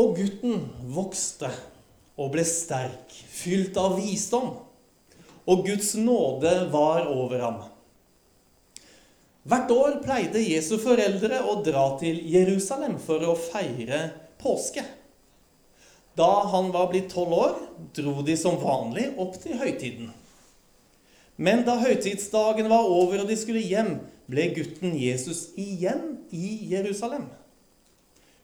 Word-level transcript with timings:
Og 0.00 0.14
gutten 0.16 0.62
vokste 0.94 1.50
og 2.20 2.32
ble 2.32 2.44
sterk, 2.46 3.12
fylt 3.12 3.76
av 3.80 3.98
visdom, 3.98 4.54
og 5.50 5.66
Guds 5.66 5.92
nåde 5.98 6.52
var 6.72 7.08
over 7.10 7.42
ham. 7.42 7.58
Hvert 9.48 9.72
år 9.72 9.98
pleide 10.04 10.40
Jesu 10.44 10.76
foreldre 10.80 11.40
å 11.48 11.58
dra 11.64 11.84
til 12.00 12.20
Jerusalem 12.32 12.98
for 13.00 13.24
å 13.24 13.36
feire 13.40 14.02
påske. 14.40 14.84
Da 16.16 16.30
han 16.52 16.68
var 16.74 16.90
blitt 16.92 17.08
tolv 17.12 17.36
år, 17.36 17.58
dro 17.96 18.20
de 18.26 18.36
som 18.36 18.60
vanlig 18.60 19.08
opp 19.20 19.38
til 19.40 19.56
høytiden. 19.60 20.10
Men 21.40 21.64
da 21.64 21.78
høytidsdagen 21.80 22.68
var 22.68 22.88
over 22.88 23.22
og 23.22 23.30
de 23.30 23.36
skulle 23.40 23.64
hjem, 23.64 23.94
ble 24.30 24.50
gutten 24.54 24.92
Jesus 25.00 25.48
igjen 25.58 26.20
i 26.36 26.58
Jerusalem. 26.74 27.30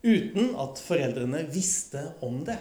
Uten 0.02 0.54
at 0.60 0.80
foreldrene 0.82 1.44
visste 1.52 2.02
om 2.24 2.42
det. 2.46 2.58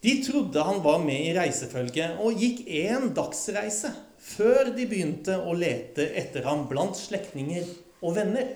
De 0.00 0.14
trodde 0.24 0.62
han 0.64 0.80
var 0.82 1.02
med 1.04 1.26
i 1.26 1.34
reisefølget 1.36 2.20
og 2.24 2.40
gikk 2.40 2.62
en 2.86 3.10
dagsreise 3.16 3.92
før 4.20 4.70
de 4.76 4.86
begynte 4.88 5.36
å 5.36 5.52
lete 5.56 6.06
etter 6.16 6.46
ham 6.48 6.66
blant 6.70 6.96
slektninger 6.96 7.66
og 8.00 8.16
venner. 8.16 8.54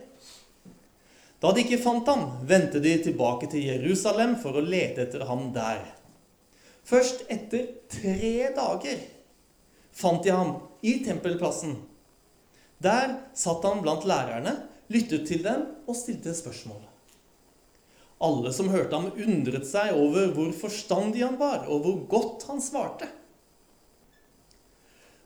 Da 1.41 1.51
de 1.53 1.61
ikke 1.61 1.83
fant 1.83 2.09
ham, 2.09 2.39
vendte 2.49 2.81
de 2.81 2.95
tilbake 3.05 3.51
til 3.53 3.67
Jerusalem 3.69 4.39
for 4.41 4.57
å 4.57 4.65
lete 4.65 5.05
etter 5.05 5.27
ham 5.29 5.51
der. 5.53 5.83
Først 6.85 7.27
etter 7.33 7.67
tre 7.93 8.55
dager 8.57 9.03
fant 9.95 10.25
de 10.25 10.33
ham 10.33 10.57
i 10.85 10.99
tempelplassen. 11.05 11.77
Der 12.81 13.19
satt 13.37 13.65
han 13.69 13.85
blant 13.85 14.09
lærerne, 14.09 14.57
lyttet 14.93 15.29
til 15.29 15.45
dem 15.45 15.69
og 15.85 15.97
stilte 15.97 16.33
spørsmål. 16.37 16.94
Alle 18.25 18.53
som 18.57 18.71
hørte 18.73 18.97
ham, 18.97 19.11
undret 19.13 19.67
seg 19.69 19.93
over 19.99 20.33
hvor 20.33 20.53
forstandig 20.57 21.25
han 21.25 21.37
var, 21.41 21.67
og 21.69 21.85
hvor 21.85 22.01
godt 22.09 22.47
han 22.49 22.63
svarte. 22.65 23.11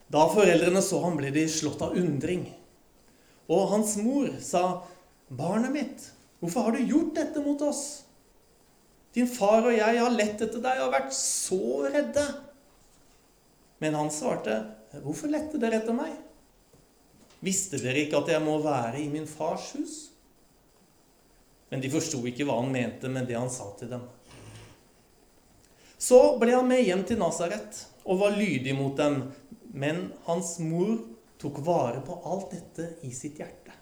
Da 0.08 0.24
foreldrene 0.32 0.82
så 0.82 1.02
ham, 1.04 1.18
ble 1.20 1.30
de 1.34 1.44
slått 1.52 1.84
av 1.84 1.96
undring. 2.00 2.46
Og 3.48 3.68
hans 3.72 3.96
mor 4.00 4.30
sa, 4.44 4.82
'Barnet 5.28 5.72
mitt, 5.72 6.10
hvorfor 6.40 6.68
har 6.68 6.76
du 6.76 6.88
gjort 6.88 7.14
dette 7.16 7.44
mot 7.44 7.60
oss?' 7.62 8.04
'Din 9.12 9.28
far 9.28 9.66
og 9.66 9.76
jeg 9.76 10.00
har 10.00 10.14
lett 10.14 10.40
etter 10.40 10.60
deg 10.64 10.80
og 10.84 10.92
vært 10.92 11.12
så 11.16 11.88
redde.' 11.92 12.28
Men 13.78 13.94
han 13.94 14.10
svarte, 14.10 14.64
'Hvorfor 14.92 15.30
lette 15.30 15.60
dere 15.60 15.80
etter 15.82 15.96
meg?' 15.96 16.16
'Visste 17.44 17.78
dere 17.78 18.04
ikke 18.04 18.18
at 18.24 18.32
jeg 18.32 18.42
må 18.42 18.58
være 18.64 19.00
i 19.00 19.08
min 19.08 19.26
fars 19.26 19.72
hus?' 19.76 20.08
Men 21.68 21.82
de 21.84 21.90
forsto 21.92 22.22
ikke 22.28 22.46
hva 22.48 22.56
han 22.62 22.72
mente 22.72 23.10
med 23.12 23.28
det 23.28 23.36
han 23.36 23.52
sa 23.52 23.68
til 23.78 23.90
dem. 23.92 24.06
Så 25.98 26.38
ble 26.40 26.54
han 26.54 26.68
med 26.68 26.84
hjem 26.86 27.02
til 27.04 27.18
Nasaret 27.20 27.82
og 28.08 28.20
var 28.22 28.36
lydig 28.38 28.72
mot 28.78 28.96
dem, 28.96 29.24
men 29.74 30.08
hans 30.28 30.56
mor 30.62 30.94
tok 31.42 31.58
vare 31.66 32.00
på 32.06 32.20
alt 32.26 32.54
dette 32.54 32.92
i 33.06 33.10
sitt 33.14 33.40
hjerte. 33.42 33.74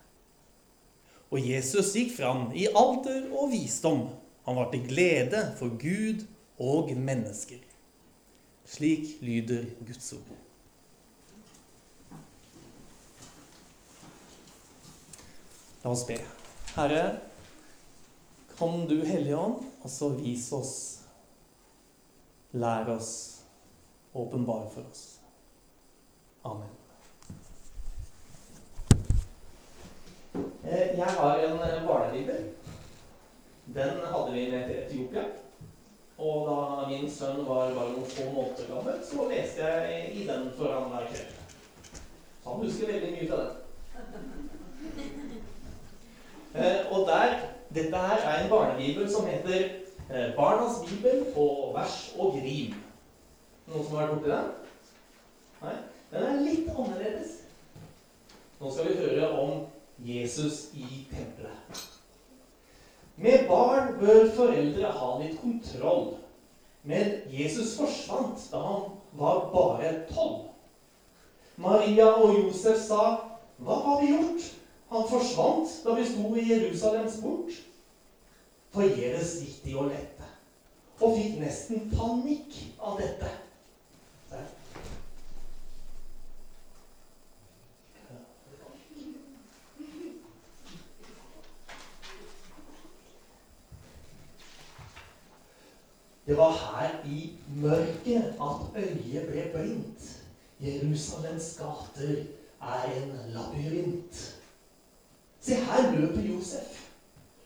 Og 1.30 1.42
Jesus 1.42 1.92
gikk 1.96 2.14
fram 2.16 2.48
i 2.56 2.66
alder 2.70 3.28
og 3.34 3.50
visdom. 3.52 4.06
Han 4.46 4.58
var 4.58 4.70
til 4.72 4.86
glede 4.86 5.42
for 5.58 5.74
Gud 5.78 6.24
og 6.62 6.92
mennesker. 6.96 7.60
Slik 8.66 9.18
lyder 9.22 9.66
Guds 9.86 10.12
ord. 10.16 10.34
La 15.84 15.92
oss 15.92 16.02
be. 16.06 16.16
Herre, 16.74 17.02
Kom 18.58 18.88
du, 18.88 19.04
Hellige 19.04 19.36
Ånd, 19.36 19.64
og 19.82 19.90
så 19.90 20.08
vis 20.16 20.46
oss, 20.56 20.76
lær 22.56 22.88
oss, 22.88 23.10
åpenbar 24.16 24.62
for 24.72 24.86
oss. 24.90 25.02
Amen. 26.42 26.70
Eh, 30.64 30.96
jeg 30.96 31.10
har 31.18 31.42
en 31.44 31.58
eh, 31.66 31.82
barnebibel. 31.86 32.46
Den 33.74 34.00
hadde 34.12 34.32
vi 34.32 34.46
med 34.50 34.64
til 34.70 34.78
Etiopia. 34.78 35.24
Og 36.16 36.48
da 36.48 36.86
min 36.88 37.10
sønn 37.12 37.42
var 37.44 37.74
bare 37.76 37.92
noen 37.92 38.08
få 38.08 38.30
måneder 38.32 38.70
gammel, 38.70 39.02
så 39.04 39.26
leste 39.28 39.68
jeg 39.68 40.14
i 40.16 40.24
den 40.30 40.48
for 40.56 40.72
han 40.72 40.88
hver 40.94 41.10
kveld. 41.10 41.36
Så 42.40 42.48
han 42.48 42.64
husker 42.64 42.92
veldig 42.94 43.12
mye 43.18 43.28
fra 43.28 43.42
den. 43.44 43.52
Eh, 46.56 46.86
og 46.88 47.02
der 47.04 47.34
dette 47.76 47.96
her 47.96 48.22
er 48.24 48.42
en 48.42 48.50
barnebibel 48.50 49.08
som 49.12 49.26
heter 49.28 49.64
eh, 50.10 50.34
Barnas 50.36 50.80
bibel 50.88 51.24
på 51.34 51.46
vers 51.74 51.98
og 52.18 52.38
rim. 52.40 52.74
Noen 53.66 53.84
som 53.84 53.96
har 53.96 54.06
vært 54.06 54.14
borti 54.14 54.32
den? 54.32 54.50
Nei? 55.62 55.76
Den 56.12 56.26
er 56.28 56.44
litt 56.44 56.70
annerledes. 56.70 57.32
Nå 58.60 58.70
skal 58.72 58.88
vi 58.88 59.00
høre 59.02 59.30
om 59.42 59.66
Jesus 60.06 60.68
i 60.74 61.04
tempelet. 61.10 61.82
Med 63.16 63.46
barn 63.48 63.96
bør 64.00 64.28
foreldre 64.36 64.92
ha 64.92 65.12
litt 65.20 65.38
kontroll. 65.40 66.14
Men 66.86 67.16
Jesus 67.32 67.74
forsvant 67.76 68.44
da 68.52 68.60
han 68.62 68.90
var 69.16 69.48
bare 69.52 69.94
tolv. 70.12 70.44
Maria 71.56 72.10
og 72.12 72.34
Josef 72.36 72.76
sa, 72.76 73.16
'Hva 73.58 73.74
har 73.84 74.00
vi 74.00 74.12
gjort?' 74.12 74.52
Han 74.90 75.08
forsvant 75.10 75.80
da 75.84 75.94
vi 75.96 76.04
sto 76.06 76.28
i 76.38 76.46
Jerusalems 76.46 77.18
port. 77.22 77.56
Forgjeves 78.76 79.34
gikk 79.40 79.64
de 79.64 79.74
og 79.80 79.88
lette, 79.90 80.28
og 81.00 81.14
fikk 81.16 81.38
nesten 81.40 81.86
panikk 81.96 82.60
av 82.78 83.00
dette. 83.00 83.32
Det 96.26 96.34
var 96.34 96.56
her 96.58 96.94
i 97.06 97.28
mørket 97.54 98.38
at 98.42 98.64
øyet 98.74 99.28
ble 99.28 99.44
blindt. 99.52 100.08
Jerusalems 100.58 101.52
gater 101.58 102.18
er 102.60 102.96
en 102.98 103.12
labyrint. 103.30 104.35
Se, 105.46 105.54
her 105.54 105.92
løper 105.94 106.24
Josef. 106.26 106.82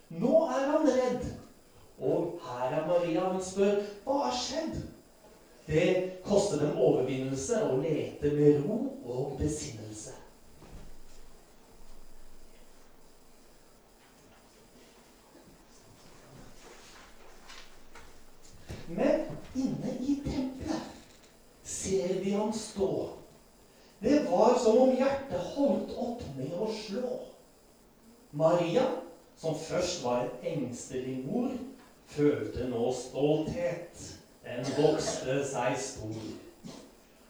Nå 0.09 0.47
er 0.49 0.71
han 0.71 0.87
redd. 0.88 1.27
Og 2.00 2.38
her 2.47 2.78
er 2.78 2.87
Maria. 2.88 3.27
Hun 3.28 3.43
spør 3.44 3.77
hva 4.06 4.15
har 4.25 4.38
skjedd. 4.41 4.78
Det 5.69 5.88
koster 6.25 6.62
dem 6.65 6.78
overvinnelse 6.81 7.61
å 7.61 7.77
lete 7.83 8.33
med 8.33 8.56
ro 8.65 8.78
og 9.05 9.34
besinnelse. 9.38 10.16
Men 18.88 19.21
inne 19.55 19.93
i 20.00 20.17
tempelet 20.25 20.88
ser 21.62 22.17
vi 22.25 22.32
ham 22.32 22.49
stå. 22.56 22.88
Det 24.00 24.22
var 24.25 24.56
som 24.65 24.81
om 24.87 24.97
hjertet 24.97 25.53
holdt 25.53 25.93
opp 26.00 26.25
med 26.41 26.56
å 26.56 26.71
slå. 26.81 27.12
Maria, 28.33 28.83
som 29.37 29.59
først 29.59 30.05
var 30.05 30.21
en 30.21 30.31
engstelig 30.43 31.25
mor, 31.27 31.51
følte 32.07 32.69
nå 32.69 32.93
stolthet. 32.95 34.05
Den 34.45 34.67
vokste 34.79 35.41
seg 35.47 35.77
stor. 35.79 36.23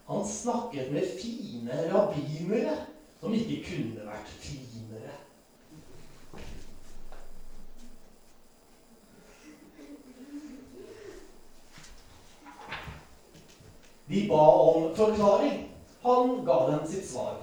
Han 0.07 0.27
snakket 0.27 0.91
med 0.91 1.09
fine 1.21 1.77
rabbinere 1.93 2.75
som 3.19 3.33
ikke 3.33 3.63
kunne 3.65 4.05
vært 4.05 4.29
finere. 4.41 5.17
De 14.09 14.27
ba 14.27 14.41
om 14.69 14.95
forklaring. 14.95 15.69
Han 16.03 16.41
ga 16.45 16.59
dem 16.71 16.87
sitt 16.89 17.05
svar. 17.09 17.37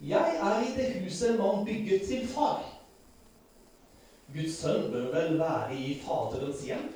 Jeg 0.00 0.36
er 0.40 0.60
i 0.60 0.72
det 0.76 1.02
huset 1.02 1.38
man 1.38 1.64
bygget 1.64 2.08
til 2.08 2.26
far. 2.28 2.73
Guds 4.34 4.56
sønn 4.58 4.90
bør 4.90 5.12
vel 5.14 5.38
være 5.38 5.76
i 5.78 5.94
Faderens 6.02 6.64
hjem? 6.66 6.88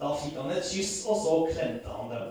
Da 0.00 0.10
fikk 0.16 0.36
han 0.36 0.52
et 0.52 0.66
kyss, 0.68 1.06
og 1.08 1.16
så 1.22 1.36
klemte 1.48 1.88
han 1.88 2.12
dem. 2.12 2.28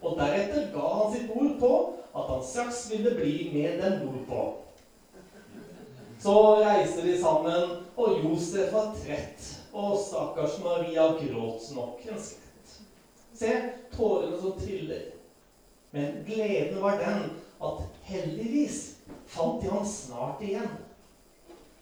Og 0.00 0.16
deretter 0.16 0.70
ga 0.72 0.88
han 0.94 1.12
sitt 1.12 1.34
ord 1.36 1.54
på 1.60 1.72
at 2.16 2.32
han 2.32 2.42
straks 2.44 2.86
ville 2.90 3.14
bli 3.18 3.34
med 3.52 3.82
dem 3.82 4.00
nordpå. 4.06 4.40
Så 6.20 6.36
reiste 6.60 7.04
de 7.04 7.20
sammen, 7.20 7.70
og 7.96 8.24
Josef 8.24 8.72
var 8.72 8.92
trett, 8.96 9.46
og 9.72 9.98
stakkars 10.00 10.58
Maria 10.64 11.06
gråt 11.20 11.70
nok 11.76 12.04
en 12.08 12.20
skvett. 12.20 12.74
Se 13.36 13.54
tårene 13.92 14.40
som 14.40 14.56
triller. 14.60 15.08
Men 15.90 16.20
gleden 16.26 16.82
var 16.82 17.00
den 17.00 17.30
at 17.64 17.84
heldigvis 18.08 18.82
fant 19.26 19.62
de 19.62 19.68
ham 19.72 19.86
snart 19.86 20.40
igjen. 20.44 20.68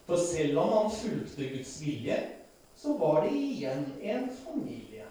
For 0.08 0.16
selv 0.16 0.58
om 0.58 0.70
han 0.72 0.90
fulgte 0.90 1.49
Guds 1.52 1.81
vilje, 1.82 2.16
så 2.76 2.94
var 2.96 3.26
det 3.26 3.32
igjen 3.37 3.82
en 4.00 4.31
familie. 4.44 5.05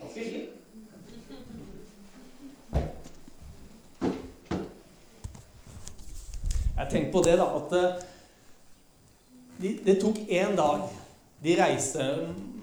Ganske 0.00 0.20
hyggelig. 0.20 0.48
Jeg 6.76 6.90
tenkte 6.90 7.12
på 7.12 7.24
det, 7.24 7.38
da, 7.40 7.48
at 7.56 7.74
det, 9.62 9.72
det 9.88 9.96
tok 10.04 10.20
én 10.28 10.52
dag. 10.60 10.84
De 11.40 11.56
reiste, 11.62 12.10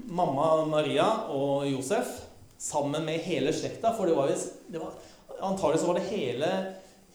mamma 0.06 0.62
Maria 0.70 1.10
og 1.34 1.66
Josef, 1.72 2.22
sammen 2.62 3.02
med 3.10 3.26
hele 3.26 3.50
slekta. 3.54 3.96
For 3.98 4.06
det 4.06 4.14
var, 4.14 4.30
det 4.70 4.86
var 4.86 4.94
antagelig 5.42 5.82
så 5.82 5.88
var 5.88 6.00
det 6.00 6.10
hele, 6.10 6.52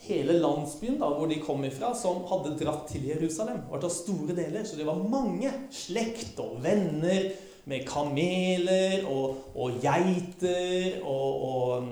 hele 0.06 0.38
landsbyen 0.40 0.98
da, 1.00 1.10
hvor 1.14 1.28
de 1.30 1.40
kom 1.42 1.64
ifra, 1.64 1.92
som 1.96 2.24
hadde 2.30 2.56
dratt 2.60 2.88
til 2.90 3.06
Jerusalem. 3.10 3.62
Det 3.68 3.82
var 3.82 3.94
store 3.94 4.36
deler, 4.36 4.64
Så 4.64 4.76
det 4.76 4.86
var 4.86 5.00
mange 5.08 5.52
slekt 5.70 6.40
og 6.40 6.58
venner 6.64 7.30
med 7.64 7.86
kameler 7.86 9.06
og, 9.06 9.36
og 9.54 9.80
geiter 9.82 11.00
og, 11.04 11.42
og, 11.44 11.88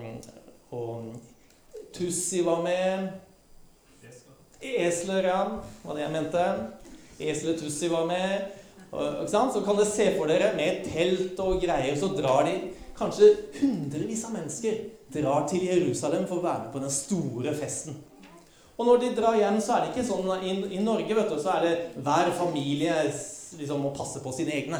og 0.70 1.14
Tussi 1.94 2.42
var 2.44 2.62
med. 2.62 3.08
Esler, 4.58 5.28
ja. 5.28 5.42
Var 5.84 5.94
det 5.94 6.02
jeg 6.02 6.12
mente. 6.12 6.44
Esler 7.18 7.58
Tussi 7.58 7.88
var 7.90 8.06
med. 8.06 8.48
Så 9.28 9.62
kan 9.64 9.76
dere 9.76 9.86
se 9.86 10.08
for 10.16 10.30
dere 10.30 10.54
med 10.56 10.84
telt 10.88 11.40
og 11.44 11.60
greier, 11.62 11.96
så 11.98 12.08
drar 12.16 12.46
de 12.48 12.54
kanskje 12.98 13.28
hundrevis 13.60 14.24
av 14.26 14.32
mennesker 14.34 14.78
drar 15.12 15.46
til 15.48 15.64
Jerusalem 15.66 16.26
for 16.28 16.40
å 16.40 16.46
være 16.46 16.66
med 16.66 16.72
på 16.74 16.82
den 16.82 16.92
store 16.92 17.54
festen. 17.56 17.96
Og 18.78 18.86
når 18.86 19.00
de 19.02 19.14
drar 19.16 19.38
hjem, 19.38 19.58
så 19.62 19.74
er 19.74 19.84
det 19.84 19.90
ikke 19.92 20.06
sånn 20.06 20.28
I, 20.38 20.54
i 20.78 20.84
Norge 20.84 21.16
vet 21.18 21.32
du, 21.32 21.38
så 21.42 21.56
er 21.56 21.64
det 21.66 21.74
hver 22.04 22.30
familie 22.38 22.94
liksom 23.58 23.82
må 23.82 23.90
passe 23.96 24.22
på 24.22 24.32
sine 24.36 24.54
egne. 24.54 24.78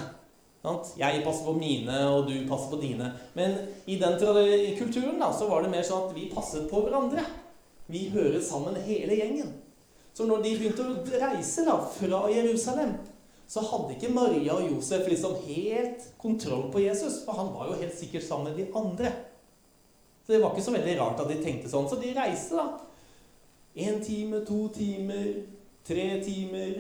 Sant? 0.63 0.93
Jeg 0.99 1.23
passer 1.25 1.47
på 1.47 1.55
mine, 1.59 1.97
og 2.13 2.29
du 2.29 2.35
passer 2.49 2.71
på 2.73 2.81
dine. 2.83 3.11
Men 3.39 3.57
i 3.91 3.99
den 3.99 4.19
kulturen 4.79 5.19
da, 5.19 5.33
så 5.35 5.49
var 5.51 5.65
det 5.65 5.73
mer 5.73 5.87
sånn 5.87 6.09
at 6.09 6.17
vi 6.17 6.29
passet 6.33 6.69
på 6.71 6.83
hverandre. 6.85 7.25
Vi 7.89 8.09
hører 8.13 8.41
sammen 8.45 8.77
hele 8.87 9.17
gjengen. 9.19 9.55
Så 10.15 10.27
når 10.27 10.43
de 10.45 10.57
begynte 10.59 10.85
å 10.85 11.21
reise 11.23 11.65
da, 11.67 11.79
fra 11.95 12.25
Jerusalem, 12.31 12.97
så 13.49 13.63
hadde 13.65 13.95
ikke 13.95 14.13
Maria 14.13 14.59
og 14.59 14.67
Josef 14.75 15.07
liksom 15.09 15.39
helt 15.47 16.05
kontroll 16.21 16.67
på 16.73 16.83
Jesus. 16.85 17.23
For 17.25 17.39
han 17.39 17.53
var 17.55 17.71
jo 17.71 17.79
helt 17.81 17.97
sikkert 17.97 18.27
sammen 18.27 18.51
med 18.51 18.59
de 18.61 18.67
andre. 18.77 19.15
Så 20.29 20.33
det 20.33 20.43
var 20.43 20.51
ikke 20.53 20.63
så 20.63 20.73
veldig 20.75 20.95
rart 21.01 21.21
at 21.23 21.29
de 21.31 21.37
tenkte 21.41 21.71
sånn. 21.73 21.87
Så 21.89 21.97
de 22.03 22.11
reiste, 22.13 22.53
da. 22.53 22.67
Én 23.81 24.03
time, 24.05 24.43
to 24.45 24.67
timer, 24.75 25.29
tre 25.89 26.03
timer, 26.21 26.75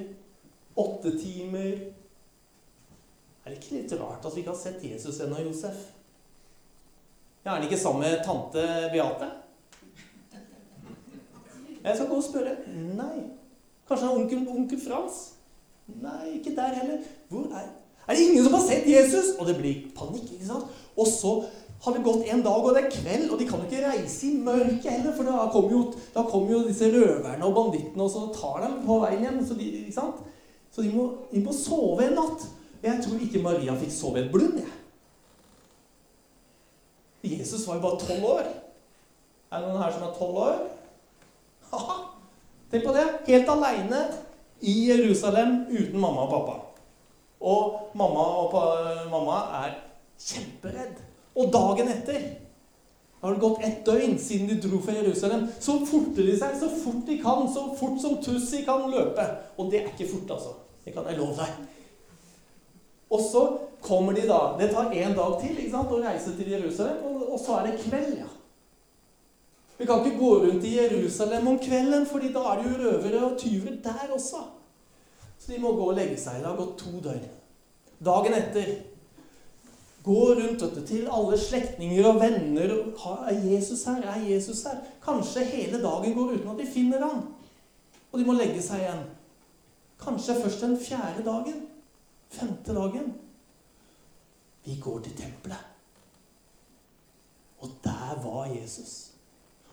åtte 0.76 1.14
timer. 1.16 1.78
Er 3.40 3.54
det 3.54 3.56
ikke 3.56 3.78
litt 3.78 3.94
rart 3.96 4.26
at 4.28 4.34
vi 4.36 4.42
ikke 4.42 4.52
har 4.52 4.58
sett 4.60 4.84
Jesus 4.84 5.22
ennå, 5.24 5.38
Josef? 5.46 5.78
Ja, 7.40 7.54
Er 7.54 7.54
han 7.54 7.64
ikke 7.64 7.78
sammen 7.80 8.04
med 8.04 8.20
tante 8.26 8.66
Beate? 8.92 9.30
Jeg 11.80 11.96
skal 11.96 12.08
gå 12.10 12.18
og 12.20 12.26
spørre. 12.26 12.52
Nei. 12.98 13.22
Kanskje 13.88 14.10
han 14.10 14.26
onkel, 14.26 14.42
onkel 14.58 14.82
Frans? 14.82 15.22
Nei, 16.02 16.34
ikke 16.36 16.52
der 16.52 16.76
heller. 16.82 17.00
Hvor 17.32 17.48
er 17.48 17.64
Er 18.08 18.12
det 18.12 18.28
ingen 18.28 18.44
som 18.44 18.58
har 18.58 18.66
sett 18.66 18.84
Jesus? 18.92 19.38
Og 19.38 19.48
det 19.48 19.56
blir 19.56 19.88
panikk. 19.96 20.34
ikke 20.36 20.50
sant? 20.52 20.68
Og 20.96 21.06
så 21.06 21.32
har 21.80 21.94
det 21.94 22.02
gått 22.02 22.26
en 22.26 22.42
dag, 22.42 22.64
og 22.64 22.74
det 22.74 22.80
er 22.84 22.90
kveld, 22.90 23.28
og 23.30 23.38
de 23.38 23.46
kan 23.46 23.60
jo 23.62 23.68
ikke 23.68 23.84
reise 23.84 24.26
i 24.26 24.38
mørket 24.42 24.88
heller, 24.90 25.12
for 25.14 25.28
da 25.28 25.44
kommer 25.52 25.74
jo, 25.76 25.82
kommer 26.16 26.50
jo 26.56 26.64
disse 26.66 26.88
røverne 26.90 27.46
og 27.46 27.54
bandittene, 27.54 28.02
og 28.02 28.10
så 28.10 28.24
tar 28.34 28.64
dem 28.64 28.80
på 28.86 28.98
veien 29.04 29.22
hjem. 29.22 29.38
Så 29.46 29.54
de, 29.58 29.68
ikke 29.84 29.94
sant? 29.94 30.24
Så 30.74 30.82
de 30.82 30.90
må, 30.90 31.06
de 31.30 31.42
må 31.44 31.54
sove 31.54 32.08
en 32.08 32.18
natt. 32.18 32.48
Jeg 32.82 33.02
tror 33.04 33.22
ikke 33.22 33.42
Maria 33.42 33.76
fikk 33.78 33.94
sove 33.94 34.24
et 34.24 34.32
blund, 34.32 34.58
jeg. 34.58 34.74
Jesus 37.28 37.66
var 37.66 37.78
jo 37.78 37.84
bare 37.84 38.00
tolv 38.00 38.24
år. 38.30 38.46
Er 39.50 39.62
det 39.62 39.68
noen 39.68 39.82
her 39.82 39.94
som 39.94 40.06
er 40.06 40.14
tolv 40.18 40.38
år? 40.44 40.60
Haha, 41.72 41.96
tenk 42.72 42.86
på 42.86 42.94
det. 42.94 43.06
Helt 43.26 43.50
aleine 43.52 44.04
i 44.60 44.74
Jerusalem 44.90 45.60
uten 45.70 45.98
mamma 46.00 46.26
og 46.26 46.32
pappa. 46.34 46.56
Og 47.40 47.92
mamma 47.98 48.24
og 48.42 48.56
mamma 49.12 49.42
er 49.64 49.76
kjemperedd. 50.18 51.07
Og 51.38 51.52
dagen 51.54 51.90
etter 51.92 52.22
har 53.20 53.34
det 53.34 53.42
gått 53.42 53.64
ett 53.66 53.80
døgn 53.86 54.18
siden 54.18 54.46
de 54.50 54.60
dro 54.62 54.78
fra 54.82 54.94
Jerusalem. 54.94 55.48
Så 55.60 55.80
forter 55.86 56.26
de 56.26 56.36
seg 56.38 56.54
så 56.58 56.68
fort 56.70 57.02
de 57.06 57.18
kan, 57.22 57.48
så 57.50 57.64
fort 57.78 57.98
som 58.02 58.18
Tussi 58.22 58.62
kan 58.66 58.86
løpe. 58.90 59.24
Og 59.58 59.70
det 59.70 59.80
er 59.80 59.90
ikke 59.90 60.06
fort, 60.10 60.36
altså. 60.36 60.54
Det 60.84 60.94
kan 60.94 61.06
jeg 61.10 61.18
love 61.18 61.34
deg. 61.38 61.56
Og 63.10 63.22
så 63.24 63.42
kommer 63.80 64.12
de 64.12 64.26
da 64.28 64.56
Det 64.58 64.70
tar 64.74 64.92
én 64.92 65.14
dag 65.16 65.38
til 65.40 65.56
ikke 65.56 65.72
sant, 65.72 65.94
å 65.94 66.02
reise 66.02 66.34
til 66.36 66.50
Jerusalem, 66.52 67.00
og, 67.08 67.32
og 67.32 67.40
så 67.40 67.58
er 67.58 67.66
det 67.68 67.80
kveld, 67.82 68.18
ja. 68.20 68.28
Vi 69.78 69.86
kan 69.86 70.02
ikke 70.02 70.18
gå 70.18 70.30
rundt 70.42 70.64
i 70.66 70.74
Jerusalem 70.76 71.48
om 71.48 71.58
kvelden, 71.62 72.06
fordi 72.06 72.32
da 72.34 72.44
er 72.50 72.62
det 72.62 72.70
jo 72.70 72.78
røvere 72.82 73.24
og 73.24 73.38
tyver 73.38 73.76
der 73.82 74.14
også. 74.14 74.42
Så 75.38 75.52
de 75.52 75.60
må 75.62 75.72
gå 75.74 75.90
og 75.90 75.98
legge 75.98 76.18
seg. 76.18 76.40
Det 76.42 76.50
har 76.50 76.58
gått 76.58 76.80
to 76.82 76.98
døgn. 77.02 77.28
Dagen 78.04 78.34
etter 78.34 78.72
gå 80.04 80.34
rundt 80.34 80.60
dette 80.62 80.84
til 80.86 81.08
alle 81.12 81.38
slektninger 81.38 82.06
og 82.08 82.20
venner. 82.20 82.74
Er 83.28 83.40
Jesus 83.52 83.84
her? 83.84 84.02
Er 84.02 84.20
Jesus 84.28 84.62
her? 84.64 84.80
Kanskje 85.04 85.44
hele 85.44 85.82
dagen 85.82 86.14
går 86.14 86.36
uten 86.36 86.50
at 86.52 86.60
de 86.60 86.66
finner 86.72 87.04
ham. 87.04 87.24
Og 88.12 88.20
de 88.20 88.26
må 88.26 88.36
legge 88.38 88.62
seg 88.64 88.84
igjen. 88.84 89.02
Kanskje 90.00 90.38
først 90.42 90.62
den 90.64 90.78
fjerde 90.80 91.24
dagen. 91.26 91.66
Femte 92.30 92.74
dagen. 92.74 93.12
Vi 94.64 94.78
går 94.80 95.00
til 95.04 95.16
tempelet. 95.16 95.64
Og 97.58 97.70
der 97.84 98.20
var 98.22 98.46
Jesus. 98.46 99.10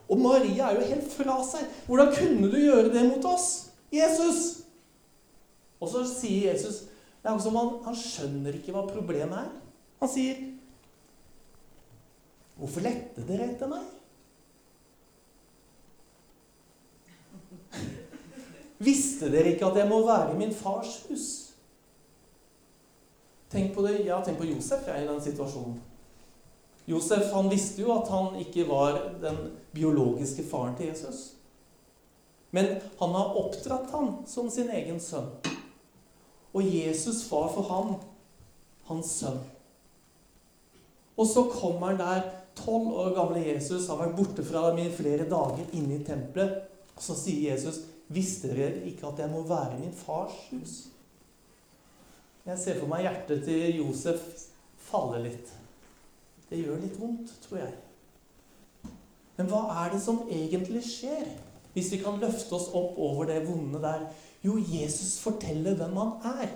Og 0.09 0.19
Maria 0.19 0.69
er 0.69 0.79
jo 0.79 0.87
helt 0.87 1.13
fra 1.13 1.37
seg. 1.45 1.65
Hvordan 1.85 2.13
kunne 2.15 2.51
du 2.51 2.57
gjøre 2.57 2.89
det 2.93 3.05
mot 3.09 3.25
oss? 3.25 3.69
Jesus! 3.93 4.61
Og 5.79 5.89
så 5.91 6.05
sier 6.07 6.51
Jesus 6.51 6.85
Det 7.21 7.31
er 7.31 7.39
som 7.41 7.55
han, 7.57 7.71
han 7.85 7.95
skjønner 7.97 8.53
ikke 8.57 8.73
hva 8.73 8.83
problemet 8.85 9.39
er. 9.39 9.47
Han 9.99 10.09
sier, 10.09 10.41
'Hvorfor 12.55 12.81
lette 12.81 13.27
dere 13.27 13.51
etter 13.51 13.67
meg?' 13.67 13.91
Visste 18.77 19.31
dere 19.31 19.53
ikke 19.53 19.65
at 19.65 19.77
jeg 19.79 19.89
må 19.89 20.01
være 20.05 20.33
i 20.33 20.37
min 20.37 20.53
fars 20.53 21.05
hus? 21.09 21.27
Tenk 23.49 23.73
på 23.75 23.85
det, 23.87 24.05
ja, 24.05 24.19
tenk 24.23 24.37
på 24.37 24.47
Josef 24.49 24.87
jeg, 24.87 25.03
i 25.03 25.07
den 25.07 25.21
situasjonen. 25.21 25.77
Josef 26.85 27.31
han 27.33 27.49
visste 27.49 27.81
jo 27.81 27.93
at 27.95 28.09
han 28.11 28.35
ikke 28.43 28.67
var 28.69 28.99
den 29.21 29.37
biologiske 29.73 30.43
faren 30.49 30.75
til 30.77 30.91
Jesus. 30.91 31.31
Men 32.51 32.77
han 32.99 33.15
har 33.15 33.37
oppdratt 33.39 33.89
han 33.91 34.11
som 34.27 34.49
sin 34.51 34.69
egen 34.69 34.99
sønn. 34.99 35.31
Og 36.53 36.63
Jesus 36.63 37.23
var 37.31 37.49
for 37.51 37.67
ham 37.71 37.95
hans 38.87 39.17
sønn. 39.21 39.41
Og 41.17 41.27
så 41.27 41.45
kommer 41.51 41.93
han 41.93 41.99
der, 41.99 42.23
tolv 42.55 42.87
år 42.87 43.13
gamle 43.15 43.43
Jesus, 43.43 43.87
har 43.87 43.99
vært 43.99 44.15
borte 44.17 44.43
fra 44.47 44.69
dem 44.69 44.83
i 44.85 44.91
flere 44.93 45.27
dager 45.29 45.67
inne 45.75 45.99
i 45.99 46.03
tempelet. 46.07 46.65
Og 46.95 47.03
så 47.03 47.15
sier 47.15 47.51
Jesus, 47.51 47.83
'Visste 48.07 48.47
dere 48.53 48.85
ikke 48.85 49.07
at 49.07 49.19
jeg 49.19 49.29
må 49.29 49.41
være 49.41 49.77
i 49.77 49.79
min 49.79 49.93
fars 49.93 50.35
hus?' 50.51 50.87
Jeg 52.45 52.59
ser 52.59 52.79
for 52.79 52.87
meg 52.87 53.01
hjertet 53.01 53.43
til 53.43 53.77
Josef 53.77 54.21
falle 54.77 55.23
litt. 55.23 55.49
Det 56.49 56.59
gjør 56.61 56.77
litt 56.77 56.99
vondt, 57.01 57.31
tror 57.41 57.57
jeg. 57.57 57.73
Men 59.37 59.47
hva 59.49 59.63
er 59.81 59.91
det 59.91 60.01
som 60.01 60.21
egentlig 60.29 60.83
skjer, 60.85 61.25
hvis 61.73 61.91
vi 61.91 61.97
kan 61.97 62.19
løfte 62.21 62.53
oss 62.53 62.69
opp 62.69 62.99
over 63.01 63.25
det 63.25 63.47
vonde 63.47 63.81
der? 63.81 64.05
Jo, 64.45 64.59
Jesus 64.61 65.19
forteller 65.19 65.75
hvem 65.75 65.97
han 65.97 66.37
er. 66.43 66.53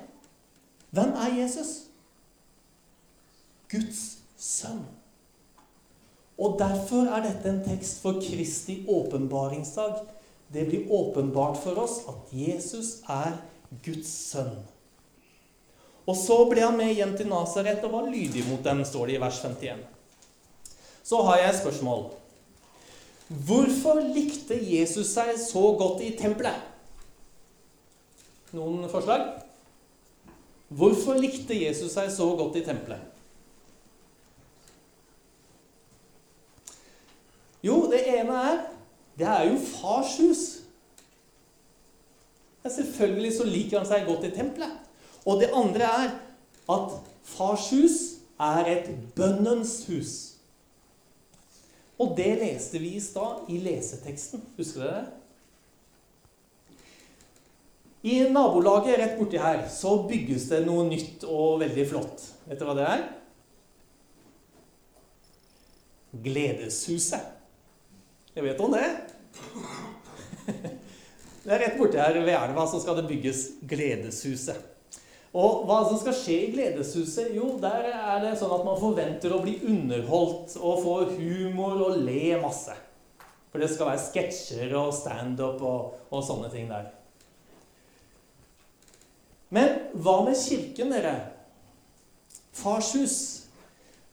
Hvem 0.93 1.09
er 1.09 1.35
Jesus? 1.41 1.89
Guds 3.69 4.18
sønn. 4.39 4.81
Og 6.39 6.55
derfor 6.59 7.09
er 7.11 7.25
dette 7.25 7.51
en 7.51 7.63
tekst 7.65 7.99
for 8.03 8.21
Kristi 8.23 8.79
åpenbaringsdag. 8.87 9.99
Det 10.53 10.65
blir 10.69 10.91
åpenbart 10.91 11.59
for 11.59 11.81
oss 11.83 11.99
at 12.09 12.31
Jesus 12.31 13.01
er 13.11 13.35
Guds 13.83 14.11
sønn. 14.31 14.55
Og 16.09 16.15
så 16.17 16.39
ble 16.49 16.63
han 16.63 16.77
med 16.79 16.95
hjem 16.95 17.11
til 17.19 17.27
Nasaret 17.29 17.83
og 17.85 17.91
var 17.93 18.07
lydig 18.09 18.47
mot 18.47 18.63
dem, 18.65 18.81
står 18.87 19.11
det 19.11 19.17
i 19.17 19.21
vers 19.21 19.43
51. 19.43 19.83
Så 21.05 21.19
har 21.27 21.37
jeg 21.41 21.49
et 21.51 21.59
spørsmål. 21.59 22.07
Hvorfor 23.29 23.99
likte 24.15 24.57
Jesus 24.57 25.11
seg 25.13 25.35
så 25.37 25.61
godt 25.77 26.01
i 26.01 26.15
tempelet? 26.17 26.65
Noen 28.57 28.87
forslag? 28.89 29.27
Hvorfor 30.69 31.19
likte 31.21 31.53
Jesus 31.53 31.93
seg 31.93 32.09
så 32.13 32.31
godt 32.39 32.57
i 32.57 32.65
tempelet? 32.65 33.05
Jo, 37.65 37.83
det 39.19 39.27
er 39.27 39.49
jo 39.49 39.59
fars 39.59 40.17
hus. 40.17 40.43
Ja, 42.63 42.69
selvfølgelig 42.69 43.33
så 43.37 43.47
liker 43.47 43.81
han 43.81 43.87
seg 43.87 44.07
godt 44.07 44.27
i 44.27 44.33
tempelet. 44.35 44.73
Og 45.27 45.41
det 45.41 45.51
andre 45.55 45.91
er 46.05 46.09
at 46.69 46.97
fars 47.27 47.69
hus 47.73 47.99
er 48.39 48.67
et 48.71 48.89
bønnens 49.15 49.83
hus. 49.89 50.13
Og 51.99 52.15
det 52.17 52.37
leste 52.39 52.79
vi 52.79 52.95
i 52.95 53.03
stad 53.03 53.49
i 53.51 53.59
leseteksten. 53.63 54.43
Husker 54.57 54.83
dere 54.83 54.99
det? 54.99 55.07
I 58.07 58.21
nabolaget 58.31 58.95
rett 59.01 59.17
borti 59.19 59.39
her 59.43 59.65
så 59.67 59.97
bygges 60.07 60.45
det 60.53 60.61
noe 60.63 60.85
nytt 60.87 61.25
og 61.27 61.59
veldig 61.59 61.87
flott. 61.89 62.23
Vet 62.47 62.61
dere 62.61 62.69
hva 62.69 62.77
det 62.77 62.85
er? 62.87 63.03
Gledeshuset. 66.23 67.35
Jeg 68.35 68.45
vet 68.45 68.63
om 68.63 68.71
det. 68.71 68.87
Det 71.43 71.53
er 71.55 71.63
rett 71.63 71.77
borti 71.79 71.99
her 72.01 72.17
ved 72.19 72.35
elva 72.35 72.65
så 72.67 72.81
skal 72.83 72.99
det 72.99 73.07
bygges 73.09 73.45
Gledeshuset. 73.69 74.59
Og 75.29 75.65
hva 75.69 75.83
som 75.85 75.99
skal 76.01 76.15
skje 76.17 76.37
i 76.47 76.51
Gledeshuset? 76.55 77.33
Jo, 77.35 77.53
der 77.61 77.91
er 77.93 78.21
det 78.23 78.35
sånn 78.39 78.53
at 78.55 78.65
man 78.65 78.79
forventer 78.81 79.33
å 79.35 79.41
bli 79.43 79.59
underholdt 79.69 80.55
og 80.57 80.81
få 80.83 80.95
humor 81.13 81.83
og 81.85 81.99
le 82.01 82.33
masse. 82.41 82.73
For 83.49 83.61
det 83.61 83.69
skal 83.71 83.91
være 83.91 84.05
sketsjer 84.07 84.73
og 84.77 84.93
standup 84.93 85.61
og, 85.65 85.99
og 86.09 86.25
sånne 86.25 86.49
ting 86.53 86.69
der. 86.69 86.89
Men 89.53 89.77
hva 89.97 90.19
med 90.25 90.37
kirken, 90.37 90.91
dere? 90.93 91.15
Farshus. 92.57 93.17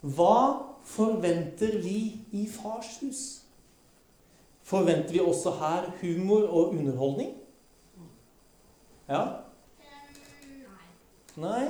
Hva 0.01 0.63
forventer 0.87 1.81
vi 1.83 1.99
i 2.37 2.47
fars 2.49 2.99
hus? 3.03 3.25
Forventer 4.67 5.15
vi 5.15 5.23
også 5.23 5.53
her 5.61 5.91
humor 6.01 6.47
og 6.49 6.73
underholdning? 6.75 7.35
Ja? 9.09 9.23
Nei? 11.39 11.67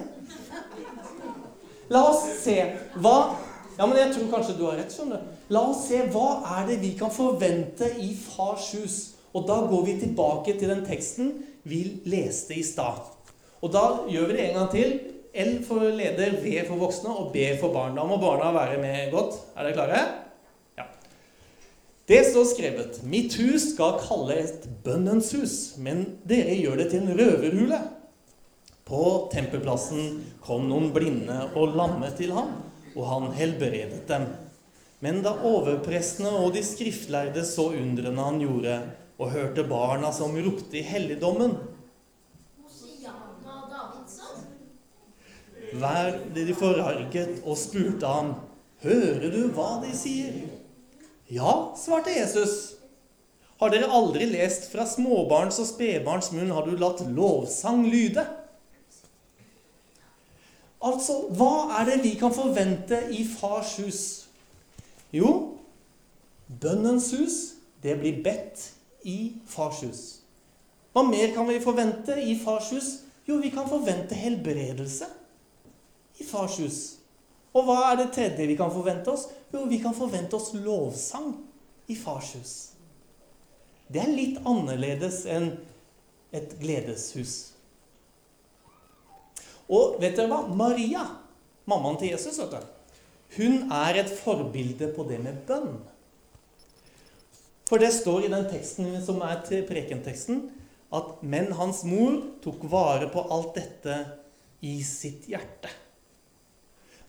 La 1.92 2.06
oss 2.08 2.24
se 2.40 2.56
hva 2.96 3.18
Ja, 3.76 3.84
men 3.84 3.98
jeg 3.98 4.14
tror 4.14 4.30
kanskje 4.32 4.54
du 4.56 4.62
har 4.64 4.78
rett. 4.78 4.92
skjønner 4.94 5.20
du. 5.20 5.32
La 5.52 5.60
oss 5.68 5.82
se 5.90 5.98
hva 6.08 6.40
er 6.56 6.70
det 6.70 6.78
vi 6.80 6.94
kan 6.96 7.10
forvente 7.12 7.90
i 8.00 8.14
Fars 8.16 8.70
hus. 8.72 8.94
Og 9.36 9.44
da 9.44 9.58
går 9.68 9.82
vi 9.84 9.98
tilbake 10.00 10.54
til 10.56 10.72
den 10.72 10.80
teksten 10.86 11.34
vi 11.68 11.82
leste 12.08 12.56
i 12.56 12.64
stad. 12.64 13.04
Og 13.60 13.72
da 13.74 13.84
gjør 14.08 14.30
vi 14.30 14.38
det 14.38 14.46
en 14.46 14.56
gang 14.62 14.70
til. 14.72 14.96
L 15.36 15.58
for 15.68 15.84
leder, 15.92 16.38
V 16.40 16.62
for 16.64 16.80
voksne 16.80 17.12
og 17.12 17.34
B 17.34 17.50
for 17.60 17.74
barn. 17.74 17.98
Da 17.98 18.06
må 18.08 18.16
barna 18.16 18.54
være 18.56 18.80
med 18.80 19.12
godt. 19.12 19.36
Er 19.52 19.68
dere 19.68 19.76
klare? 19.76 20.25
Det 22.06 22.22
står 22.30 22.44
skrevet 22.44 22.98
Mitt 23.02 23.34
hus 23.40 23.72
skal 23.72 23.96
kalle 23.98 24.36
et 24.38 24.66
bønnens 24.84 25.32
hus, 25.34 25.54
men 25.82 26.04
dere 26.28 26.54
gjør 26.54 26.78
det 26.78 26.90
til 26.92 27.02
en 27.02 27.18
røverhule. 27.18 27.78
På 28.86 29.00
tempelplassen 29.32 30.20
kom 30.44 30.68
noen 30.70 30.92
blinde 30.94 31.40
og 31.58 31.74
lamme 31.74 32.12
til 32.14 32.30
ham, 32.36 32.52
og 32.94 33.08
han 33.10 33.32
helbredet 33.34 34.04
dem. 34.06 34.28
Men 35.02 35.18
da 35.24 35.32
overprestene 35.48 36.30
og 36.30 36.54
de 36.54 36.62
skriftlærde 36.64 37.42
så 37.44 37.72
undrene 37.74 38.28
han 38.28 38.38
gjorde, 38.38 38.76
og 39.18 39.32
hørte 39.32 39.64
barna 39.66 40.12
som 40.14 40.36
ropte 40.38 40.78
i 40.78 40.84
helligdommen. 40.86 41.56
Vær 45.76 46.20
de 46.36 46.54
forarget 46.54 47.42
og 47.42 47.58
spurte 47.58 48.06
ham, 48.06 48.36
Hører 48.84 49.32
du 49.32 49.48
hva 49.56 49.80
de 49.82 49.90
sier? 49.96 50.36
Ja, 51.28 51.74
svarte 51.78 52.14
Jesus. 52.14 52.76
Har 53.58 53.72
dere 53.72 53.88
aldri 53.90 54.28
lest 54.28 54.68
fra 54.70 54.84
småbarns 54.86 55.58
og 55.62 55.68
spedbarns 55.70 56.30
munn 56.34 56.52
har 56.52 56.66
du 56.66 56.76
latt 56.78 57.00
lovsang 57.08 57.86
lyde? 57.88 58.22
Altså, 60.86 61.22
hva 61.34 61.80
er 61.80 61.88
det 61.88 62.02
vi 62.04 62.12
kan 62.20 62.34
forvente 62.36 63.00
i 63.16 63.24
fars 63.26 63.78
hus? 63.80 64.02
Jo, 65.14 65.56
bønnens 66.46 67.08
hus, 67.16 67.38
det 67.82 67.96
blir 67.98 68.20
bedt 68.22 68.68
i 69.08 69.32
fars 69.50 69.80
hus. 69.86 70.04
Hva 70.92 71.02
mer 71.08 71.32
kan 71.34 71.48
vi 71.48 71.58
forvente 71.64 72.14
i 72.22 72.36
fars 72.38 72.70
hus? 72.76 72.92
Jo, 73.26 73.40
vi 73.42 73.50
kan 73.50 73.66
forvente 73.68 74.14
helbredelse 74.14 75.08
i 76.20 76.28
fars 76.28 76.60
hus. 76.62 76.78
Og 77.56 77.64
hva 77.64 77.78
er 77.88 78.00
det 78.02 78.10
tredje 78.12 78.46
vi 78.48 78.56
kan 78.58 78.72
forvente 78.72 79.12
oss? 79.12 79.30
Jo, 79.52 79.64
vi 79.70 79.80
kan 79.80 79.96
forvente 79.96 80.36
oss 80.36 80.52
lovsang 80.58 81.32
i 81.88 81.96
fars 81.96 82.34
hus. 82.36 82.54
Det 83.88 84.02
er 84.02 84.12
litt 84.12 84.40
annerledes 84.44 85.22
enn 85.30 85.52
et 86.34 86.56
gledeshus. 86.60 87.36
Og 89.72 89.96
vet 90.02 90.18
dere 90.18 90.28
hva? 90.30 90.42
Maria, 90.52 91.04
mammaen 91.70 91.98
til 92.00 92.12
Jesus, 92.12 92.38
vet 92.42 92.52
du, 92.52 92.72
hun 93.36 93.72
er 93.74 94.02
et 94.02 94.12
forbilde 94.20 94.90
på 94.94 95.06
det 95.08 95.18
med 95.22 95.40
bønn. 95.48 95.78
For 97.66 97.82
det 97.82 97.90
står 97.94 98.26
i 98.26 98.30
den 98.30 98.46
teksten 98.50 98.92
som 99.02 99.18
er 99.26 99.40
til 99.46 99.64
prekenteksten, 99.66 100.44
at 100.94 101.16
men 101.26 101.50
hans 101.58 101.82
mor 101.86 102.20
tok 102.44 102.62
vare 102.70 103.08
på 103.10 103.24
alt 103.34 103.56
dette 103.58 103.96
i 104.66 104.78
sitt 104.86 105.26
hjerte. 105.30 105.72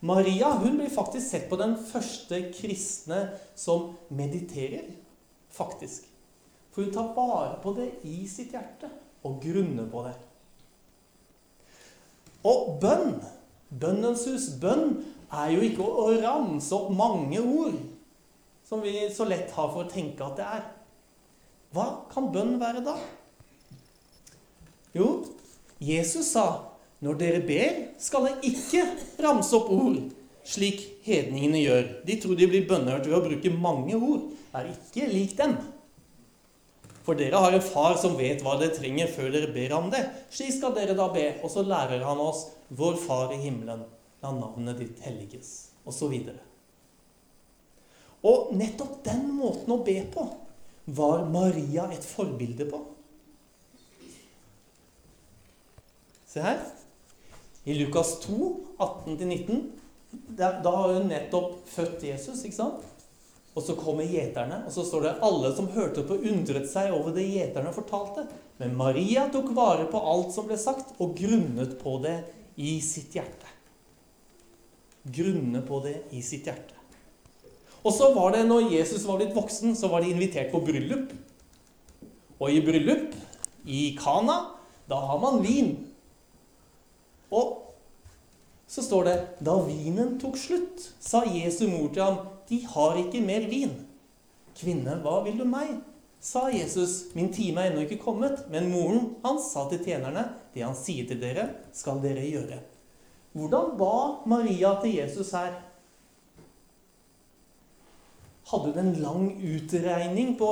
Maria 0.08 0.54
hun 0.62 0.78
blir 0.78 0.92
faktisk 0.94 1.28
sett 1.28 1.50
på 1.50 1.58
den 1.60 1.76
første 1.90 2.40
kristne 2.56 3.26
som 3.60 3.92
mediterer, 4.14 4.86
faktisk. 5.52 6.06
For 6.72 6.86
hun 6.86 6.94
tar 6.94 7.12
vare 7.18 7.58
på 7.64 7.74
det 7.76 7.90
i 8.08 8.22
sitt 8.30 8.54
hjerte 8.56 8.90
og 9.28 9.42
grunner 9.44 9.90
på 9.92 10.06
det. 10.06 10.14
Og 12.48 12.78
bønn, 12.82 13.18
bønnens 13.82 14.24
hus, 14.30 14.52
bønn 14.62 15.02
er 15.34 15.52
jo 15.56 15.66
ikke 15.66 15.84
å 15.84 16.08
ramse 16.22 16.72
opp 16.78 16.94
mange 16.96 17.42
ord, 17.42 17.76
som 18.68 18.84
vi 18.84 19.08
så 19.12 19.28
lett 19.28 19.52
har 19.56 19.72
for 19.74 19.84
å 19.84 19.92
tenke 19.92 20.24
at 20.24 20.40
det 20.40 20.48
er. 20.48 20.64
Hva 21.76 21.88
kan 22.14 22.30
bønn 22.32 22.56
være 22.62 22.86
da? 22.86 22.96
Jo, 24.96 25.10
Jesus 25.84 26.32
sa 26.32 26.77
når 27.06 27.18
dere 27.20 27.42
ber, 27.46 27.82
skal 28.02 28.26
dere 28.26 28.50
ikke 28.50 28.84
ramse 29.22 29.54
opp 29.58 29.70
ord, 29.74 30.00
slik 30.48 30.82
hedningene 31.06 31.62
gjør. 31.62 31.90
De 32.08 32.16
tror 32.22 32.38
de 32.40 32.48
blir 32.50 32.66
bønnhørt 32.70 33.06
ved 33.06 33.18
å 33.18 33.24
bruke 33.26 33.52
mange 33.54 33.98
ord. 33.98 34.30
Er 34.58 34.72
ikke 34.72 35.10
lik 35.12 35.36
dem. 35.38 35.58
For 37.06 37.16
dere 37.16 37.40
har 37.40 37.54
en 37.56 37.64
far 37.64 37.96
som 38.02 38.18
vet 38.20 38.42
hva 38.44 38.58
dere 38.60 38.76
trenger 38.76 39.12
før 39.14 39.30
dere 39.32 39.52
ber 39.54 39.76
ham 39.76 39.92
det. 39.94 40.02
Slik 40.34 40.58
skal 40.58 40.74
dere 40.76 40.96
da 40.98 41.06
be. 41.14 41.30
Og 41.46 41.54
så 41.54 41.64
lærer 41.64 42.04
han 42.04 42.20
oss 42.20 42.48
Vår 42.76 42.98
Far 43.00 43.32
i 43.32 43.40
himmelen, 43.40 43.86
la 44.24 44.34
navnet 44.36 44.82
ditt 44.82 45.06
helliges, 45.06 45.70
osv. 45.88 46.12
Og 48.28 48.52
nettopp 48.58 49.00
den 49.06 49.30
måten 49.38 49.72
å 49.72 49.80
be 49.88 50.02
på 50.12 50.26
var 50.98 51.24
Maria 51.32 51.86
et 51.94 52.04
forbilde 52.04 52.68
på. 52.68 52.82
Se 56.28 56.44
her. 56.44 56.60
I 57.68 57.76
Lukas 57.76 58.14
2, 58.24 58.38
18-19, 58.80 59.58
da 60.38 60.54
har 60.64 60.94
hun 60.94 61.10
nettopp 61.12 61.58
født 61.68 62.06
Jesus, 62.08 62.46
ikke 62.48 62.56
sant? 62.56 62.86
Og 63.58 63.66
så 63.66 63.74
kommer 63.76 64.08
gjeterne, 64.08 64.62
og 64.64 64.72
så 64.72 64.86
står 64.86 65.04
det 65.04 65.16
alle 65.26 65.50
som 65.58 65.68
hørte 65.74 66.04
på, 66.08 66.20
undret 66.30 66.70
seg 66.70 66.94
over 66.96 67.12
det 67.16 67.26
gjeterne 67.26 67.74
fortalte. 67.76 68.24
Men 68.62 68.78
Maria 68.78 69.26
tok 69.34 69.50
vare 69.58 69.88
på 69.90 70.00
alt 70.00 70.32
som 70.36 70.48
ble 70.48 70.56
sagt, 70.62 70.94
og 71.02 71.18
grunnet 71.18 71.76
på 71.82 71.98
det 72.06 72.20
i 72.56 72.78
sitt 72.86 73.18
hjerte. 73.18 73.50
Grunne 75.04 75.64
på 75.66 75.82
det 75.84 75.98
i 76.16 76.22
sitt 76.24 76.48
hjerte. 76.48 76.78
Og 77.84 77.92
så 77.96 78.12
var 78.14 78.36
det, 78.36 78.46
når 78.48 78.72
Jesus 78.78 79.04
var 79.10 79.20
blitt 79.20 79.36
voksen, 79.36 79.76
så 79.76 79.90
var 79.92 80.06
de 80.06 80.14
invitert 80.14 80.54
på 80.54 80.62
bryllup. 80.64 81.12
Og 82.38 82.54
i 82.54 82.62
bryllup, 82.62 83.12
i 83.66 83.92
Kana, 84.00 84.40
da 84.88 85.02
har 85.10 85.20
man 85.20 85.42
vin. 85.44 85.74
Og 87.32 87.64
så 88.68 88.84
står 88.84 89.08
det 89.08 89.18
Da 89.44 89.56
vinen 89.66 90.18
tok 90.22 90.38
slutt, 90.40 90.90
sa 91.00 91.24
Jesu 91.26 91.68
mor 91.72 91.92
til 91.94 92.04
ham, 92.04 92.24
de 92.48 92.62
har 92.68 93.00
ikke 93.00 93.24
mer 93.24 93.48
vin. 93.52 93.76
Kvinne, 94.58 94.98
hva 95.04 95.22
vil 95.26 95.40
du 95.40 95.46
meg? 95.48 95.78
sa 96.20 96.50
Jesus, 96.52 97.14
min 97.14 97.30
time 97.34 97.62
er 97.62 97.72
ennå 97.72 97.86
ikke 97.86 98.02
kommet. 98.02 98.46
Men 98.52 98.72
moren 98.72 99.14
hans 99.24 99.52
sa 99.54 99.68
til 99.72 99.84
tjenerne, 99.86 100.26
det 100.54 100.66
han 100.66 100.76
sier 100.78 101.08
til 101.08 101.22
dere, 101.22 101.50
skal 101.76 102.02
dere 102.04 102.26
gjøre. 102.26 102.60
Hvordan 103.38 103.76
ba 103.80 103.94
Maria 104.30 104.74
til 104.82 104.98
Jesus 104.98 105.32
her? 105.38 105.60
Hadde 108.48 108.72
hun 108.72 108.80
en 108.82 109.02
lang 109.04 109.26
utregning 109.44 110.36
på 110.40 110.50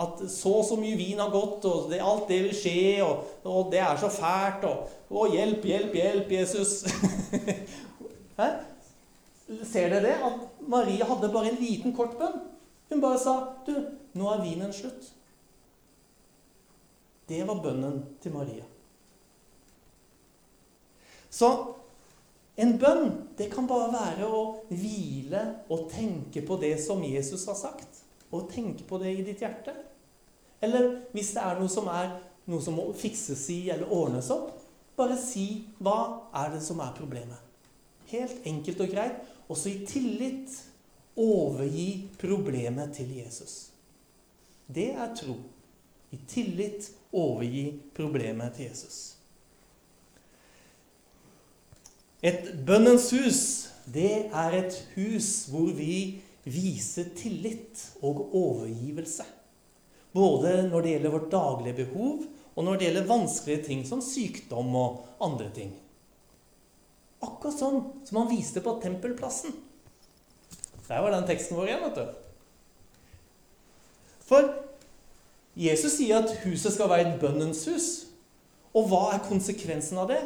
at 0.00 0.22
så 0.30 0.52
og 0.58 0.64
så 0.66 0.76
mye 0.78 0.98
vin 0.98 1.20
har 1.22 1.30
gått, 1.30 1.64
og 1.70 1.90
det, 1.92 2.00
alt 2.02 2.26
det 2.30 2.40
vil 2.48 2.56
skje, 2.56 3.02
og, 3.04 3.28
og 3.46 3.70
det 3.72 3.80
er 3.84 3.98
så 4.00 4.10
fælt, 4.10 4.66
og, 4.66 4.88
og 5.14 5.34
hjelp, 5.36 5.66
hjelp, 5.70 5.94
hjelp, 5.94 6.32
Jesus. 6.34 6.82
Hæ? 8.40 8.48
Ser 9.62 9.92
dere 9.92 10.02
det? 10.02 10.16
At 10.24 10.66
Maria 10.66 11.06
hadde 11.06 11.30
bare 11.32 11.52
en 11.52 11.60
liten, 11.60 11.94
kort 11.96 12.16
bønn. 12.18 12.40
Hun 12.90 13.00
bare 13.00 13.18
sa, 13.18 13.34
'Du, 13.66 13.74
nå 14.14 14.28
er 14.30 14.42
vinen 14.42 14.72
slutt'. 14.72 15.12
Det 17.28 17.46
var 17.48 17.62
bønnen 17.62 18.04
til 18.22 18.32
Maria. 18.32 18.64
Så 21.30 21.50
en 22.56 22.78
bønn, 22.78 23.10
det 23.38 23.48
kan 23.52 23.66
bare 23.66 23.90
være 23.92 24.28
å 24.28 24.42
hvile 24.70 25.40
og 25.72 25.88
tenke 25.90 26.44
på 26.46 26.58
det 26.60 26.76
som 26.84 27.02
Jesus 27.02 27.46
har 27.50 27.56
sagt. 27.58 28.03
Og 28.32 28.48
tenke 28.52 28.86
på 28.88 28.98
det 29.02 29.12
i 29.12 29.24
ditt 29.26 29.42
hjerte. 29.44 29.74
Eller 30.64 31.00
hvis 31.12 31.34
det 31.36 31.42
er 31.44 31.58
noe 31.60 31.70
som, 31.70 31.88
er, 31.92 32.14
noe 32.48 32.62
som 32.64 32.76
må 32.78 32.88
fikses 32.96 33.42
i 33.52 33.60
eller 33.74 33.90
ordnes 33.92 34.30
opp, 34.32 34.52
bare 34.96 35.16
si 35.18 35.64
hva 35.82 35.98
er 36.40 36.54
det 36.54 36.62
som 36.64 36.80
er 36.82 36.94
problemet. 36.96 37.40
Helt 38.12 38.46
enkelt 38.46 38.80
og 38.84 38.94
greit. 38.94 39.18
Også 39.50 39.68
i 39.68 39.82
tillit 39.86 40.54
overgi 41.20 42.08
problemet 42.18 42.94
til 42.96 43.10
Jesus. 43.18 43.74
Det 44.66 44.92
er 44.94 45.12
tro. 45.18 45.36
I 46.14 46.18
tillit 46.30 46.88
overgi 47.12 47.80
problemet 47.94 48.54
til 48.56 48.70
Jesus. 48.70 49.16
Et 52.24 52.54
bønnens 52.66 53.10
hus, 53.12 53.40
det 53.94 54.30
er 54.32 54.54
et 54.62 54.76
hus 54.94 55.44
hvor 55.52 55.74
vi 55.76 56.22
viser 56.44 57.10
tillit 57.16 57.80
og 58.04 58.34
overgivelse. 58.36 59.26
Både 60.14 60.60
når 60.68 60.84
det 60.84 60.94
gjelder 60.94 61.14
vårt 61.14 61.30
daglige 61.32 61.78
behov, 61.84 62.26
og 62.54 62.64
når 62.64 62.76
det 62.78 62.86
gjelder 62.88 63.08
vanskelige 63.08 63.64
ting 63.66 63.80
som 63.86 64.02
sykdom 64.04 64.76
og 64.78 65.24
andre 65.24 65.48
ting. 65.54 65.72
Akkurat 67.24 67.56
sånn 67.58 67.80
som 68.06 68.20
han 68.20 68.30
viste 68.30 68.62
på 68.62 68.76
Tempelplassen. 68.82 69.56
Der 70.84 71.00
var 71.00 71.14
den 71.14 71.26
teksten 71.26 71.56
vår 71.58 71.70
igjen, 71.70 71.84
vet 71.88 71.98
du. 71.98 72.06
For 74.24 74.52
Jesus 75.58 75.96
sier 75.98 76.22
at 76.22 76.32
huset 76.44 76.74
skal 76.74 76.90
være 76.90 77.08
et 77.08 77.20
bønnens 77.22 77.64
hus. 77.70 77.88
Og 78.74 78.88
hva 78.90 79.14
er 79.14 79.24
konsekvensen 79.26 80.00
av 80.02 80.10
det? 80.10 80.20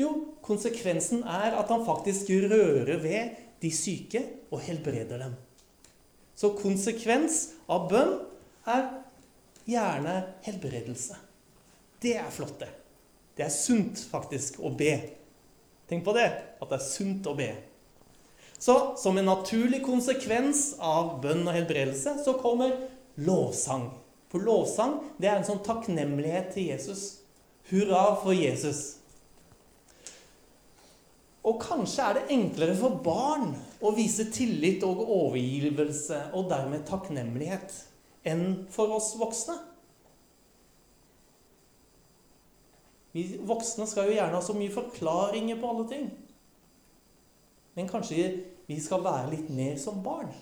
Jo, 0.00 0.10
konsekvensen 0.44 1.22
er 1.22 1.54
at 1.54 1.70
han 1.70 1.84
faktisk 1.86 2.32
rører 2.48 2.96
ved 3.02 3.43
de 3.64 3.72
syke 3.72 4.20
og 4.52 4.60
helbreder 4.66 5.24
dem. 5.24 5.34
Så 6.36 6.52
konsekvens 6.58 7.54
av 7.70 7.88
bønn 7.90 8.16
er 8.68 8.88
gjerne 9.68 10.16
helbredelse. 10.44 11.16
Det 12.02 12.16
er 12.20 12.32
flott, 12.34 12.58
det. 12.60 12.70
Det 13.34 13.46
er 13.46 13.54
sunt 13.54 14.02
faktisk 14.10 14.60
å 14.62 14.70
be. 14.76 14.92
Tenk 15.88 16.04
på 16.06 16.14
det, 16.16 16.26
at 16.60 16.68
det 16.68 16.76
er 16.76 16.84
sunt 16.84 17.26
å 17.30 17.36
be. 17.38 17.50
Så 18.58 18.94
som 19.00 19.18
en 19.18 19.28
naturlig 19.28 19.82
konsekvens 19.84 20.74
av 20.80 21.18
bønn 21.22 21.42
og 21.46 21.56
helbredelse, 21.56 22.18
så 22.24 22.36
kommer 22.40 22.76
lovsang. 23.20 23.90
For 24.32 24.42
lovsang 24.42 24.98
det 25.20 25.30
er 25.30 25.38
en 25.38 25.46
sånn 25.46 25.62
takknemlighet 25.66 26.54
til 26.54 26.70
Jesus. 26.72 27.04
Hurra 27.70 28.14
for 28.22 28.36
Jesus. 28.36 29.03
Og 31.44 31.58
kanskje 31.60 32.04
er 32.04 32.16
det 32.16 32.28
enklere 32.32 32.76
for 32.78 33.00
barn 33.04 33.50
å 33.84 33.92
vise 33.96 34.30
tillit 34.32 34.84
og 34.86 35.02
overgivelse 35.04 36.30
og 36.32 36.48
dermed 36.52 36.86
takknemlighet 36.88 37.74
enn 38.24 38.64
for 38.72 38.94
oss 38.96 39.12
voksne. 39.20 39.58
Vi 43.14 43.26
voksne 43.46 43.86
skal 43.86 44.08
jo 44.08 44.16
gjerne 44.16 44.34
ha 44.34 44.42
så 44.42 44.56
mye 44.56 44.72
forklaringer 44.74 45.60
på 45.60 45.68
alle 45.70 45.84
ting. 45.92 46.08
Men 47.76 47.92
kanskje 47.92 48.24
vi 48.66 48.80
skal 48.80 49.04
være 49.04 49.30
litt 49.34 49.52
mer 49.52 49.76
som 49.78 50.00
barn. 50.02 50.32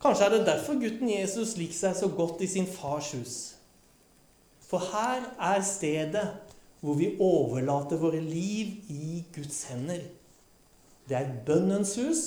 Kanskje 0.00 0.28
er 0.28 0.34
det 0.36 0.46
derfor 0.46 0.78
gutten 0.78 1.10
Jesus 1.10 1.56
liker 1.58 1.76
seg 1.76 1.98
så 1.98 2.08
godt 2.14 2.44
i 2.44 2.48
sin 2.48 2.68
fars 2.70 3.10
hus. 3.16 3.36
For 4.66 4.82
her 4.92 5.26
er 5.42 5.62
stedet 5.64 6.26
hvor 6.80 6.98
vi 6.98 7.12
overlater 7.20 8.00
våre 8.00 8.20
liv 8.20 8.74
i 8.92 9.22
Guds 9.34 9.64
hender. 9.70 10.02
Det 11.08 11.16
er 11.16 11.34
bønnens 11.46 11.94
hus, 12.00 12.24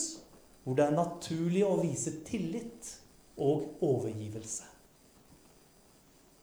hvor 0.63 0.77
det 0.77 0.85
er 0.85 0.97
naturlig 0.97 1.65
å 1.67 1.79
vise 1.81 2.19
tillit 2.27 2.95
og 3.39 3.81
overgivelse. 3.83 4.68